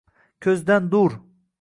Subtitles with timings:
[0.45, 1.19] ko’zdan dur.